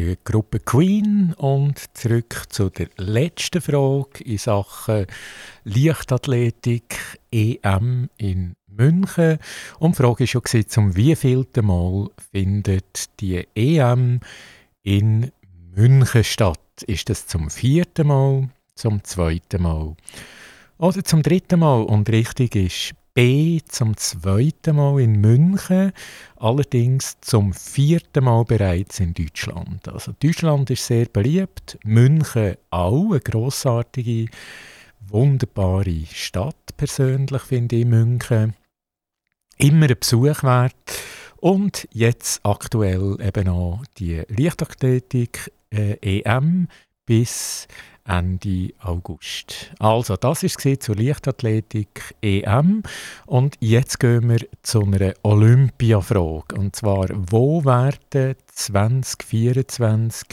Der 0.00 0.16
Gruppe 0.24 0.60
Queen 0.60 1.34
und 1.36 1.78
zurück 1.94 2.44
zu 2.48 2.70
der 2.70 2.88
letzten 2.96 3.60
Frage 3.60 4.24
in 4.24 4.38
Sachen 4.38 5.06
Leichtathletik 5.64 7.18
EM 7.30 8.08
in 8.16 8.54
München. 8.66 9.38
Und 9.78 9.98
die 9.98 10.02
Frage 10.02 10.20
war 10.20 10.26
schon, 10.26 10.68
zum 10.68 10.96
wievielten 10.96 11.66
Mal 11.66 12.08
findet 12.32 13.20
die 13.20 13.46
EM 13.54 14.20
in 14.82 15.32
München 15.74 16.24
statt? 16.24 16.58
Ist 16.86 17.10
das 17.10 17.26
zum 17.26 17.50
vierten 17.50 18.06
Mal, 18.06 18.48
zum 18.74 19.04
zweiten 19.04 19.62
Mal 19.62 19.96
oder 20.78 21.04
zum 21.04 21.22
dritten 21.22 21.60
Mal? 21.60 21.82
Und 21.82 22.08
richtig 22.08 22.56
ist 22.56 22.94
B 23.20 23.60
zum 23.68 23.98
zweiten 23.98 24.76
Mal 24.76 24.98
in 25.02 25.20
München, 25.20 25.92
allerdings 26.36 27.20
zum 27.20 27.52
vierten 27.52 28.24
Mal 28.24 28.44
bereits 28.44 28.98
in 28.98 29.12
Deutschland. 29.12 29.86
Also 29.88 30.14
Deutschland 30.18 30.70
ist 30.70 30.86
sehr 30.86 31.04
beliebt, 31.04 31.78
München 31.84 32.56
auch, 32.70 33.10
eine 33.10 33.20
grossartige, 33.20 34.24
wunderbare 35.00 36.06
Stadt 36.10 36.74
persönlich 36.78 37.42
finde 37.42 37.76
ich 37.76 37.84
München. 37.84 38.54
Immer 39.58 39.90
ein 39.90 39.96
Besuch 40.00 40.42
wert. 40.42 40.72
Und 41.36 41.88
jetzt 41.92 42.40
aktuell 42.42 43.18
eben 43.20 43.48
auch 43.48 43.84
die 43.98 44.22
Leichtathletik 44.28 45.52
äh, 45.70 46.22
EM 46.22 46.68
bis 47.04 47.68
Ende 48.04 48.72
August. 48.80 49.72
Also, 49.78 50.16
das 50.16 50.42
war 50.42 50.80
zur 50.80 50.96
Leichtathletik 50.96 52.14
EM. 52.22 52.82
Und 53.26 53.56
jetzt 53.60 54.00
gehen 54.00 54.28
wir 54.28 54.46
zu 54.62 54.82
einer 54.82 55.14
Olympiafrage. 55.22 56.56
Und 56.56 56.74
zwar, 56.76 57.08
wo 57.12 57.64
werden 57.64 58.36
2024 58.52 60.26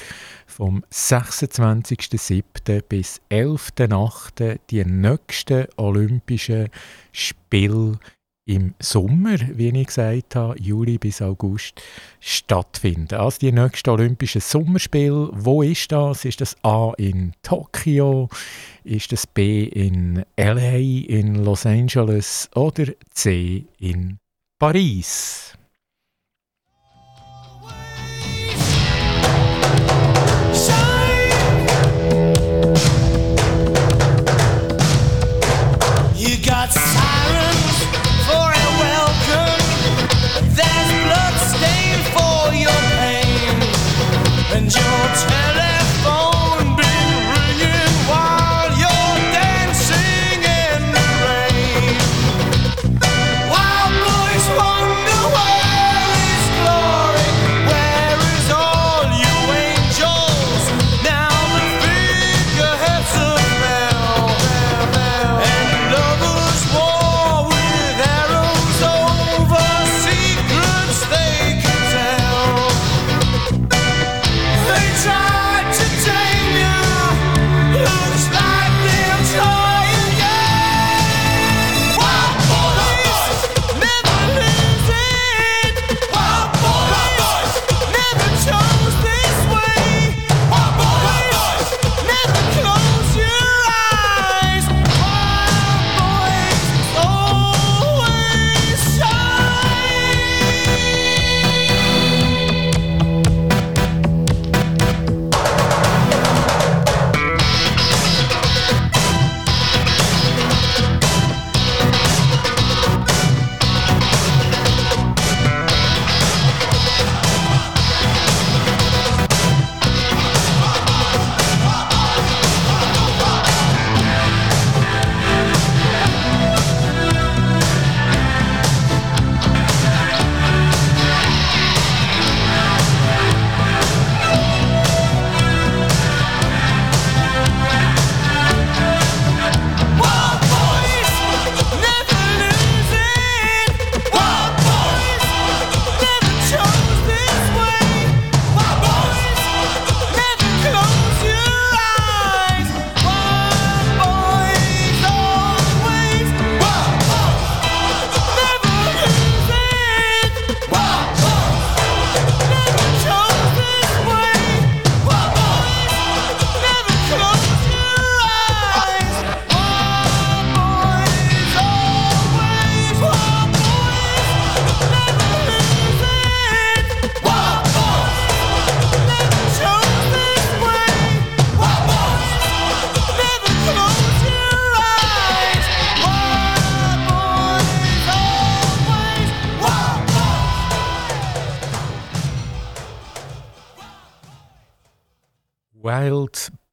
vom 0.46 0.84
26.07. 0.92 2.82
bis 2.88 3.22
11.08. 3.30 4.60
die 4.70 4.84
nächsten 4.86 5.68
Olympischen 5.78 6.70
Spiele 7.12 8.00
im 8.48 8.74
Sommer, 8.80 9.38
wie 9.54 9.70
ich 9.70 9.88
gesagt 9.88 10.36
habe, 10.36 10.60
Juli 10.60 10.98
bis 10.98 11.22
August 11.22 11.82
stattfinden. 12.20 13.16
Also 13.16 13.40
die 13.40 13.52
nächste 13.52 13.92
Olympische 13.92 14.40
Sommerspiele, 14.40 15.30
wo 15.34 15.62
ist 15.62 15.92
das? 15.92 16.24
Ist 16.26 16.42
das 16.42 16.56
A 16.64 16.94
in 16.98 17.34
Tokio? 17.44 18.30
Ist 18.84 19.12
das 19.12 19.28
B 19.28 19.66
in 19.66 20.24
LA, 20.38 20.78
in 20.78 21.44
Los 21.44 21.66
Angeles 21.66 22.50
oder 22.56 22.86
C 23.12 23.66
in 23.80 24.18
Paris? 24.60 25.54
You 36.16 36.36
got 36.44 36.72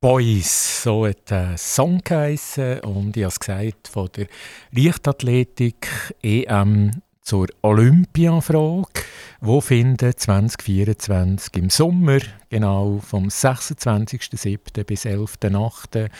Boys, 0.04 0.82
so 0.82 1.06
hat 1.06 1.30
der 1.30 1.56
Song 1.56 2.02
geheissen. 2.04 2.80
Und 2.80 3.16
ich 3.16 3.22
habe 3.22 3.30
es 3.30 3.40
gesagt, 3.40 3.88
von 3.88 4.10
der 4.14 4.26
Leichtathletik 4.70 5.88
EM 6.22 6.90
zur 7.22 7.46
Olympiafrage. 7.62 9.00
Wo 9.40 9.62
findet 9.62 10.20
2024 10.20 11.56
im 11.56 11.70
Sommer, 11.70 12.18
genau 12.50 12.98
vom 12.98 13.28
26.07. 13.28 14.84
bis 14.84 15.06
11.08. 15.06 16.10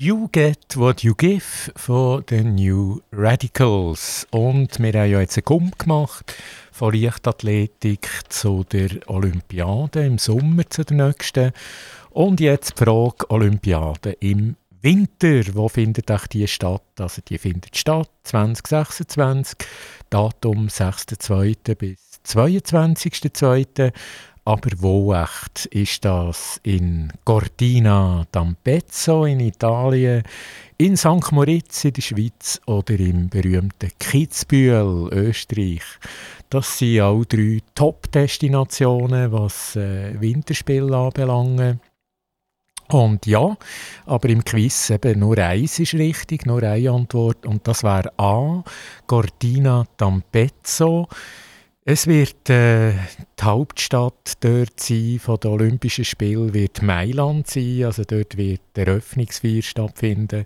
You 0.05 0.29
Get 0.33 0.77
What 0.77 1.05
You 1.05 1.15
Give 1.15 1.45
von 1.77 2.27
den 2.27 2.57
New 2.57 3.01
Radicals. 3.13 4.27
Und 4.33 4.81
wir 4.81 4.93
haben 4.95 5.11
ja 5.13 5.21
jetzt 5.21 5.39
einen 5.39 5.45
Kumpel 5.45 5.79
gemacht 5.79 6.35
von 6.73 6.93
Leichtathletik 6.93 8.09
zu 8.29 8.65
der 8.65 8.91
Olympiade 9.07 10.05
im 10.05 10.19
Sommer 10.19 10.69
zu 10.69 10.85
der 10.85 11.07
nächsten. 11.07 11.53
Und 12.11 12.41
jetzt 12.41 12.73
die 12.73 12.85
Frage 12.85 13.31
Olympiade 13.31 14.17
im 14.19 14.57
Winter. 14.81 15.43
Wo 15.55 15.69
findet 15.69 16.11
auch 16.11 16.27
die 16.27 16.49
statt? 16.49 16.83
Also 16.99 17.23
die 17.23 17.39
findet 17.39 17.77
statt 17.77 18.11
2026, 18.25 19.57
Datum 20.11 20.67
6.2. 20.67 21.77
bis 21.77 22.01
22.2. 22.27 23.93
Aber 24.45 24.71
wo 24.79 25.15
echt 25.15 25.67
ist 25.67 26.05
das? 26.05 26.59
In 26.65 27.13
Cortina 27.25 28.27
d'Ampezzo 28.33 29.25
in 29.25 29.39
Italien, 29.39 30.25
in 30.79 30.97
St. 30.97 31.31
Moritz 31.31 31.85
in 31.85 31.93
der 31.93 32.03
Schweiz 32.03 32.61
oder 32.67 32.99
im 32.99 33.29
berühmten 33.29 33.91
Kitzbühel, 34.01 35.09
Österreich. 35.13 35.85
Das 36.51 36.77
sind 36.77 37.01
auch 37.03 37.25
drei 37.25 37.61
Top-Destinationen, 37.77 39.31
was 39.31 39.77
äh, 39.77 40.21
Winterspiel 40.21 40.93
anbelangt. 40.93 41.79
Und 42.89 43.27
ja, 43.27 43.57
aber 44.07 44.29
im 44.29 44.45
Quiz 44.45 44.91
eben 44.91 45.21
nur 45.21 45.39
eins 45.39 45.79
ist 45.79 45.95
richtig, 45.95 46.47
nur 46.47 46.65
eine 46.65 46.91
Antwort. 46.91 47.47
Und 47.47 47.67
das 47.69 47.85
wäre 47.85 48.13
A, 48.19 48.65
Cortina 49.07 49.87
d'Ampezzo. 49.99 51.07
Es 51.85 52.07
wird 52.07 52.49
äh, 52.49 52.93
die 52.93 53.43
Hauptstadt 53.43 54.35
dort 54.39 54.79
sein 54.79 55.19
von 55.19 55.41
den 55.41 55.51
Olympischen 55.51 56.05
Spielen, 56.05 56.55
wird 56.55 56.81
Mailand 56.81 57.49
sein, 57.49 57.83
also 57.85 58.05
dort 58.05 58.37
wird 58.37 58.61
der 58.77 58.87
Eröffnungsfeier 58.87 59.63
stattfinden 59.63 60.45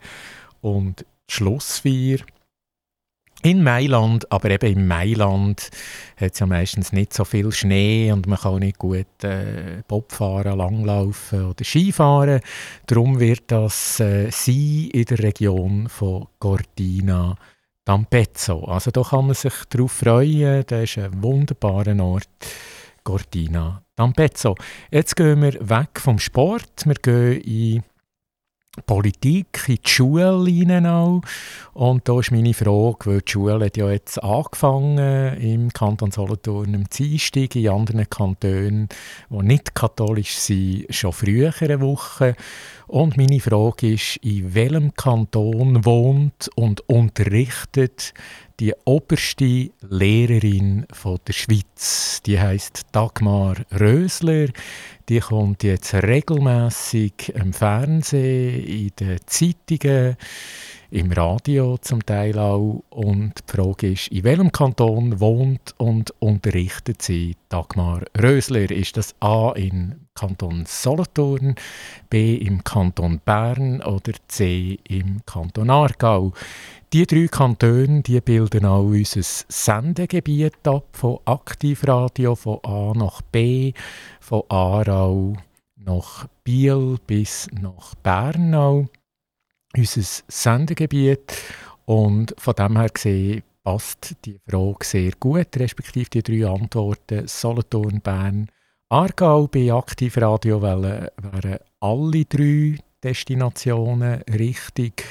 und 0.62 1.00
die 1.00 1.34
Schlussfeier. 1.34 2.20
In 3.42 3.62
Mailand, 3.62 4.32
aber 4.32 4.48
eben 4.50 4.78
in 4.78 4.86
Mailand 4.86 5.68
hat 6.16 6.32
es 6.32 6.38
ja 6.38 6.46
meistens 6.46 6.92
nicht 6.92 7.12
so 7.12 7.26
viel 7.26 7.52
Schnee 7.52 8.10
und 8.12 8.26
man 8.26 8.38
kann 8.38 8.60
nicht 8.60 8.78
gut 8.78 9.22
äh, 9.22 9.82
Bob 9.86 10.12
fahren, 10.12 10.56
Langlaufen 10.56 11.50
oder 11.50 11.64
Skifahren. 11.64 12.40
Darum 12.86 13.20
wird 13.20 13.42
das 13.48 14.00
äh, 14.00 14.30
sein 14.30 14.88
in 14.90 15.04
der 15.04 15.18
Region 15.18 15.90
von 15.90 16.28
Cortina 16.38 17.36
d'Ampezzo. 17.86 18.64
Also 18.64 18.90
da 18.90 19.02
kann 19.02 19.26
man 19.26 19.34
sich 19.34 19.54
darauf 19.70 19.92
freuen, 19.92 20.64
das 20.66 20.82
ist 20.82 20.98
ein 20.98 21.22
wunderbarer 21.22 21.98
Ort, 22.02 22.28
Cortina 23.04 23.82
d'Ampezzo. 23.96 24.54
Jetzt 24.90 25.16
gehen 25.16 25.40
wir 25.40 25.68
weg 25.68 26.00
vom 26.00 26.18
Sport, 26.18 26.84
wir 26.84 26.94
gehen 26.94 27.40
in 27.42 27.82
Politik, 28.84 29.64
in 29.68 29.76
die 29.76 29.88
Schule 29.88 30.30
auch. 30.90 31.20
Und 31.72 32.08
da 32.08 32.18
ist 32.20 32.30
meine 32.30 32.54
Frage, 32.54 33.06
weil 33.06 33.20
die 33.20 33.32
Schule 33.32 33.64
hat 33.64 33.76
ja 33.76 33.90
jetzt 33.90 34.22
angefangen 34.22 34.98
im 35.38 35.72
Kanton 35.72 36.10
Solothurn 36.10 36.74
am 36.74 36.84
Dienstag, 36.84 37.56
in 37.56 37.68
anderen 37.68 38.08
Kantonen, 38.08 38.88
die 39.30 39.36
nicht 39.42 39.74
katholisch 39.74 40.36
sind, 40.36 40.86
schon 40.90 41.12
früher 41.12 41.52
eine 41.60 41.80
Woche. 41.80 42.36
Und 42.86 43.16
meine 43.16 43.40
Frage 43.40 43.94
ist, 43.94 44.16
in 44.18 44.54
welchem 44.54 44.94
Kanton 44.94 45.84
wohnt 45.84 46.48
und 46.54 46.88
unterrichtet 46.88 48.14
die 48.60 48.74
oberste 48.84 49.70
Lehrerin 49.88 50.86
von 50.92 51.18
der 51.26 51.32
Schweiz? 51.32 52.22
Die 52.24 52.40
heißt 52.40 52.82
Dagmar 52.92 53.56
Rösler. 53.78 54.48
Die 55.08 55.20
kommt 55.20 55.62
jetzt 55.62 55.94
regelmäßig 55.94 57.32
im 57.34 57.52
Fernsehen, 57.52 58.64
in 58.64 58.90
den 58.98 59.18
Zeitungen, 59.26 60.16
im 60.90 61.12
Radio 61.12 61.76
zum 61.78 62.04
Teil 62.04 62.38
auch. 62.38 62.82
Und 62.90 63.34
die 63.48 63.52
Frage 63.56 63.92
ist, 63.92 64.08
in 64.08 64.24
welchem 64.24 64.52
Kanton 64.52 65.20
wohnt 65.20 65.74
und 65.78 66.12
unterrichtet 66.20 67.02
sie 67.02 67.36
Dagmar 67.48 68.02
Rösler? 68.20 68.70
Ist 68.70 68.96
das 68.96 69.14
A 69.20 69.52
im 69.52 70.06
Kanton 70.14 70.64
Solothurn, 70.66 71.54
B 72.08 72.36
im 72.36 72.64
Kanton 72.64 73.20
Bern 73.24 73.82
oder 73.82 74.12
C 74.28 74.78
im 74.88 75.20
Kanton 75.26 75.70
Aargau? 75.70 76.32
Die 76.92 77.06
drei 77.06 77.26
Kantone 77.26 78.02
die 78.02 78.20
bilden 78.20 78.64
auch 78.64 78.84
unser 78.84 79.22
Sendegebiet 79.22 80.66
ab, 80.66 80.84
von 80.92 81.18
Aktivradio 81.24 82.34
von 82.34 82.60
A 82.62 82.92
nach 82.96 83.22
B, 83.22 83.72
von 84.20 84.42
Aarau 84.48 85.34
nach 85.76 86.26
Biel 86.42 86.96
bis 87.06 87.48
nach 87.52 87.94
Bernau 87.96 88.86
unser 89.76 90.22
Sendegebiet. 90.28 91.34
Und 91.84 92.34
von 92.38 92.54
dem 92.54 92.76
her 92.78 92.88
gesehen 92.88 93.42
passt 93.62 94.14
die 94.24 94.38
Frage 94.48 94.84
sehr 94.84 95.12
gut, 95.18 95.56
respektive 95.56 96.10
die 96.10 96.22
drei 96.22 96.48
Antworten 96.48 97.26
Solothurn, 97.26 98.00
Bern, 98.00 98.48
Aargau 98.88 99.48
bei 99.48 99.72
Aktivradio 99.72 100.62
wären 100.62 101.08
alle 101.80 102.24
drei 102.24 102.78
Destinationen 103.02 104.22
richtig, 104.22 105.04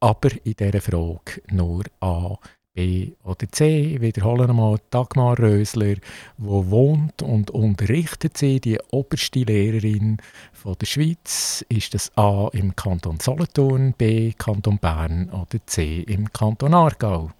aber 0.00 0.30
in 0.44 0.52
dieser 0.52 0.82
Frage 0.82 1.40
nur 1.50 1.84
A, 2.00 2.36
B 2.74 3.12
oder 3.22 3.50
C. 3.50 3.94
Ich 3.94 4.00
wiederhole 4.00 4.46
nochmal 4.46 4.78
Dagmar 4.90 5.38
Rösler, 5.38 5.96
wo 6.38 6.70
wohnt 6.70 7.22
und 7.22 7.50
unterrichtet 7.50 8.38
sie, 8.38 8.60
die 8.60 8.78
oberste 8.90 9.40
Lehrerin 9.40 10.18
von 10.52 10.76
der 10.80 10.86
Schweiz. 10.86 11.64
Ist 11.68 11.94
das 11.94 12.16
A 12.16 12.48
im 12.52 12.74
Kanton 12.74 13.20
Solothurn, 13.20 13.92
B 13.92 14.32
Kanton 14.32 14.78
Bern 14.78 15.28
oder 15.30 15.64
C 15.66 16.00
im 16.00 16.32
Kanton 16.32 16.74
Aargau? 16.74 17.30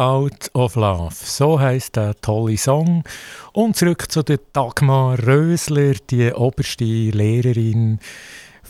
Out 0.00 0.50
of 0.54 0.76
Love, 0.76 1.14
so 1.14 1.60
heißt 1.60 1.96
der 1.96 2.18
tolle 2.22 2.56
Song. 2.56 3.04
Und 3.52 3.76
zurück 3.76 4.10
zu 4.10 4.22
der 4.22 4.40
Dagmar 4.54 5.18
Rösler, 5.26 5.92
die 6.08 6.32
oberste 6.32 6.84
Lehrerin 6.84 7.98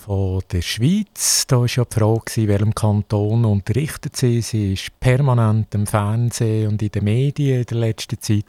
von 0.00 0.40
der 0.50 0.62
Schweiz. 0.62 1.46
Da 1.46 1.60
war 1.60 1.66
ja 1.66 1.84
die 1.84 1.94
Frage, 1.94 2.40
in 2.40 2.48
welchem 2.48 2.74
Kanton 2.74 3.44
unterrichtet 3.44 4.16
sie. 4.16 4.40
Sie 4.40 4.72
ist 4.72 4.98
permanent 4.98 5.74
im 5.74 5.86
Fernsehen 5.86 6.68
und 6.68 6.82
in 6.82 6.90
den 6.90 7.04
Medien 7.04 7.60
in 7.60 7.66
der 7.66 7.78
letzten 7.78 8.20
Zeit. 8.20 8.44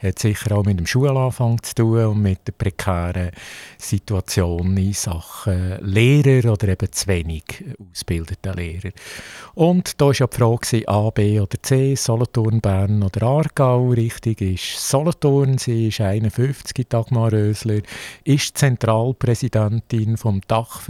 Hat 0.00 0.18
sicher 0.18 0.56
auch 0.56 0.64
mit 0.64 0.78
dem 0.78 0.86
Schulanfang 0.86 1.60
zu 1.62 1.74
tun 1.74 2.06
und 2.06 2.22
mit 2.22 2.46
der 2.46 2.52
prekären 2.52 3.32
Situation 3.78 4.76
in 4.76 4.92
Sachen 4.92 5.78
Lehrer 5.80 6.52
oder 6.52 6.68
eben 6.68 6.92
zu 6.92 7.08
wenig 7.08 7.64
ausgebildeten 7.90 8.54
Lehrer. 8.54 8.92
Und 9.54 10.00
da 10.00 10.06
war 10.06 10.14
ja 10.14 10.26
die 10.26 10.36
Frage, 10.36 10.88
A, 10.88 11.10
B 11.10 11.40
oder 11.40 11.62
C, 11.62 11.96
Solothurn, 11.96 12.60
Bern 12.60 13.02
oder 13.02 13.26
Aargau. 13.26 13.90
Richtig 13.90 14.40
ist 14.40 14.88
Solothurn, 14.88 15.58
sie 15.58 15.88
ist 15.88 16.00
51, 16.00 16.86
Dagmar 16.88 17.32
Rösler, 17.32 17.80
ist 18.24 18.56
Zentralpräsidentin 18.56 20.16
vom 20.16 20.40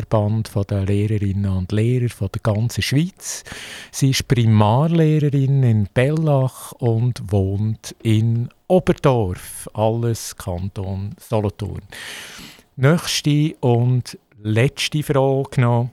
Dachverband 0.08 0.70
der 0.70 0.84
Lehrerinnen 0.84 1.50
und 1.50 1.72
Lehrer 1.72 2.08
von 2.08 2.28
der 2.32 2.40
ganzen 2.42 2.82
Schweiz. 2.82 3.44
Sie 3.90 4.10
ist 4.10 4.28
Primarlehrerin 4.28 5.62
in 5.62 5.88
Bellach 5.92 6.72
und 6.72 7.20
wohnt 7.30 7.94
in 8.02 8.48
Oberdorf, 8.68 9.68
alles 9.74 10.36
Kanton 10.36 11.14
Solothurn. 11.18 11.82
Nächste 12.76 13.54
und 13.60 14.18
letzte 14.42 15.02
Frage 15.02 15.60
noch. 15.60 15.90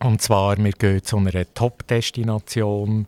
Und 0.00 0.22
zwar, 0.22 0.56
wir 0.58 0.72
gehen 0.72 1.02
zu 1.02 1.16
einer 1.16 1.54
Top-Destination 1.54 3.06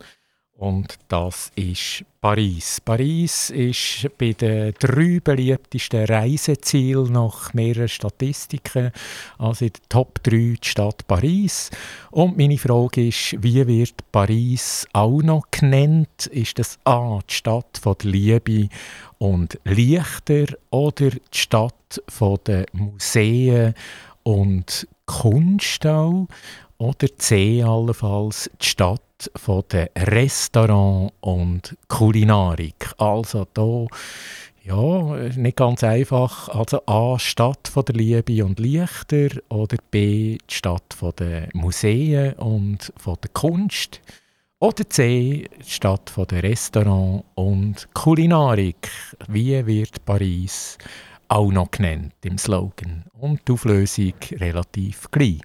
und 0.61 0.99
das 1.09 1.51
ist 1.57 2.05
Paris. 2.21 2.83
Paris 2.85 3.49
ist 3.49 4.07
bei 4.19 4.35
den 4.35 4.75
drei 4.79 5.19
beliebtesten 5.19 6.05
Reisezielen 6.05 7.13
nach 7.13 7.55
mehreren 7.55 7.89
Statistiken, 7.89 8.93
also 9.39 9.65
in 9.65 9.73
den 9.73 9.83
Top 9.89 10.23
3 10.23 10.31
die 10.31 10.59
Stadt 10.61 11.07
Paris. 11.07 11.71
Und 12.11 12.37
meine 12.37 12.59
Frage 12.59 13.09
ist, 13.09 13.43
wie 13.43 13.67
wird 13.67 13.95
Paris 14.13 14.87
auch 14.93 15.23
noch 15.23 15.45
genannt? 15.51 16.27
Ist 16.27 16.59
das 16.59 16.79
A, 16.85 17.21
die 17.27 17.35
Stadt 17.35 17.79
von 17.81 17.97
der 18.03 18.11
Liebe 18.11 18.69
und 19.17 19.59
Lichter 19.65 20.45
oder 20.69 21.09
die 21.09 21.21
Stadt 21.33 22.03
von 22.07 22.39
den 22.47 22.67
Museen 22.73 23.73
und 24.25 24.87
Kunst 25.07 25.87
auch? 25.87 26.29
Oder 26.81 27.15
C 27.19 27.63
allenfalls 27.63 28.51
die 28.59 28.67
Stadt 28.67 29.31
von 29.37 29.63
den 29.71 29.89
Restaurants 29.99 31.13
und 31.21 31.77
Kulinarik. 31.89 32.95
Also 32.97 33.47
da 33.53 33.87
ja, 34.65 35.17
nicht 35.37 35.59
ganz 35.59 35.85
einfach. 35.85 36.49
Also 36.49 36.81
A, 36.87 37.19
Stadt 37.19 37.69
von 37.69 37.85
der 37.85 37.97
Liebe 37.97 38.43
und 38.43 38.59
Lichter 38.59 39.29
oder 39.51 39.77
B, 39.91 40.39
die 40.39 40.55
Stadt 40.55 40.95
von 40.97 41.13
den 41.17 41.51
Museen 41.53 42.33
und 42.35 42.95
von 42.97 43.19
der 43.23 43.31
Kunst. 43.35 44.01
Oder 44.59 44.89
C, 44.89 45.51
die 45.63 45.71
Stadt 45.71 46.09
von 46.09 46.29
der 46.29 46.43
Restaurants 46.45 47.27
und 47.35 47.93
Kulinarik. 47.93 48.89
Wie 49.29 49.67
wird 49.67 50.03
Paris 50.07 50.79
auch 51.29 51.53
noch 51.53 51.73
genannt 51.73 52.15
im 52.25 52.39
Slogan? 52.39 53.05
Und 53.21 53.47
die 53.47 53.53
Auflösung 53.53 54.15
relativ 54.33 55.11
gleich. 55.11 55.43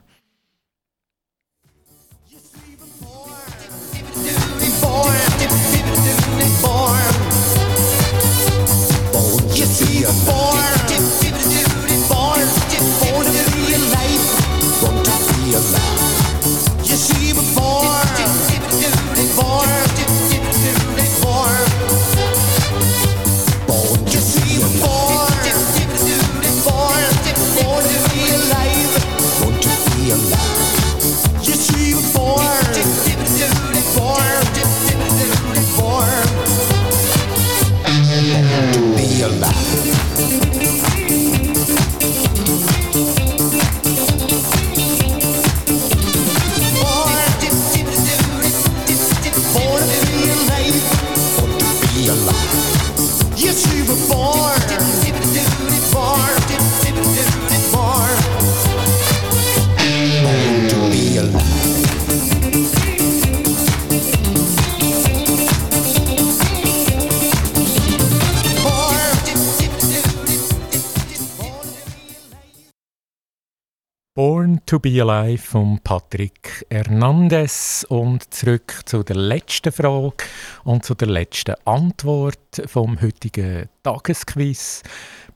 To 74.66 74.80
be 74.80 75.00
Alive 75.00 75.44
von 75.44 75.80
Patrick 75.84 76.66
Hernandez 76.72 77.86
und 77.88 78.34
zurück 78.34 78.82
zu 78.86 79.04
der 79.04 79.16
letzten 79.16 79.72
Frage 79.72 80.26
und 80.64 80.84
zu 80.84 80.96
der 80.96 81.08
letzten 81.08 81.54
Antwort 81.66 82.64
vom 82.66 83.00
heutigen 83.00 83.70
Tagesquiz. 83.84 84.82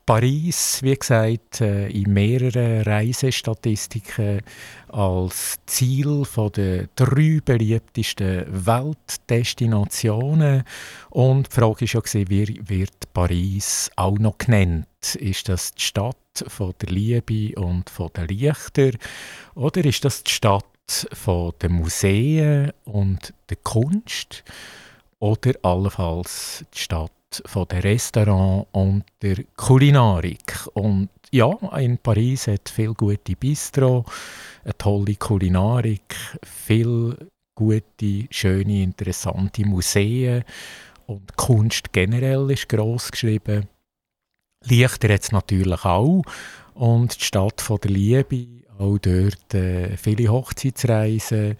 Paris, 0.04 0.80
wie 0.82 0.96
gesagt, 0.96 1.60
äh, 1.60 1.86
in 1.88 2.12
mehreren 2.12 2.82
Reisestatistiken 2.82 4.40
als 4.88 5.58
Ziel 5.66 6.24
von 6.24 6.50
der 6.50 6.88
drei 6.96 7.38
beliebtesten 7.44 8.46
Weltdestinationen. 8.48 10.64
Und 11.10 11.46
die 11.46 11.54
Frage 11.54 11.86
war 11.86 12.02
ja, 12.04 12.28
wie 12.28 12.60
wird 12.68 13.12
Paris 13.12 13.92
auch 13.94 14.18
noch 14.18 14.38
genannt? 14.38 15.14
Ist 15.14 15.48
das 15.48 15.72
die 15.72 15.82
Stadt 15.82 16.16
von 16.48 16.74
der 16.80 16.88
Liebe 16.90 17.58
und 17.60 17.90
von 17.90 18.10
der 18.14 18.26
Lichter? 18.26 18.90
Oder 19.54 19.84
ist 19.84 20.04
das 20.04 20.24
die 20.24 20.32
Stadt 20.32 20.64
von 21.12 21.52
den 21.62 21.72
Museen 21.72 22.72
und 22.84 23.32
der 23.48 23.56
Kunst? 23.56 24.44
Oder 25.18 25.52
allenfalls 25.62 26.64
die 26.74 26.78
Stadt 26.78 27.12
von 27.46 27.68
den 27.68 27.80
Restaurants 27.80 28.68
und 28.72 29.04
der 29.22 29.44
Kulinarik. 29.56 30.66
Und 30.74 31.10
ja, 31.30 31.52
in 31.78 31.98
Paris 31.98 32.48
hat 32.48 32.68
viel 32.68 32.94
gute 32.94 33.36
Bistro, 33.36 34.04
eine 34.64 34.76
tolle 34.76 35.14
Kulinarik, 35.14 36.16
viel 36.42 37.16
gute, 37.54 38.26
schöne, 38.30 38.82
interessante 38.82 39.64
Museen 39.64 40.44
und 41.06 41.36
Kunst 41.36 41.92
generell 41.92 42.50
ist 42.50 42.68
gross 42.68 43.10
geschrieben. 43.10 43.68
Lichter 44.64 45.10
es 45.10 45.32
natürlich 45.32 45.84
auch. 45.84 46.22
Und 46.74 47.20
die 47.20 47.24
Stadt 47.24 47.60
von 47.60 47.78
der 47.82 47.90
Liebe, 47.90 48.64
auch 48.78 48.98
dort 48.98 49.54
äh, 49.54 49.96
viele 49.96 50.28
Hochzeitsreisen, 50.28 51.56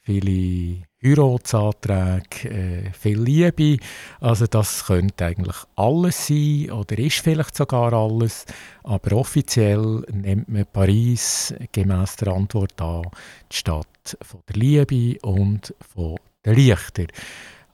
viele 0.00 0.82
Heiratsanträge, 1.02 2.48
äh, 2.48 2.92
viel 2.92 3.20
Liebe. 3.20 3.82
Also 4.20 4.46
das 4.46 4.86
könnte 4.86 5.26
eigentlich 5.26 5.56
alles 5.76 6.26
sein 6.26 6.70
oder 6.70 6.98
ist 6.98 7.20
vielleicht 7.20 7.56
sogar 7.56 7.92
alles. 7.92 8.46
Aber 8.82 9.16
offiziell 9.16 10.04
nennt 10.12 10.48
man 10.48 10.66
Paris 10.72 11.54
gemäß 11.72 12.16
der 12.16 12.28
Antwort 12.32 12.80
an 12.80 13.02
die 13.52 13.56
Stadt 13.56 14.16
von 14.22 14.40
der 14.48 14.56
Liebe 14.56 15.18
und 15.20 15.74
von 15.94 16.16
der 16.44 16.54
Lichter. 16.54 17.06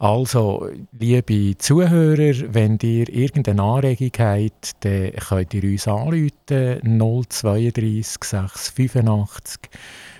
Also, 0.03 0.66
liebe 0.98 1.59
Zuhörer, 1.59 2.55
wenn 2.55 2.78
ihr 2.80 3.07
irgendeine 3.11 3.62
Anregung 3.62 4.12
habt, 4.18 4.82
dann 4.82 5.12
könnt 5.12 5.53
ihr 5.53 5.64
uns 5.64 5.86
anrufen. 5.86 6.30
032 6.48 8.24
685 8.24 9.61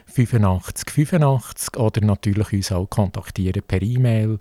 85 0.05 0.91
85 0.91 1.79
oder 1.79 2.03
natürlich 2.03 2.53
uns 2.53 2.73
auch 2.73 2.91
kontaktieren 2.91 3.63
per 3.67 3.81
E-Mail 3.81 4.37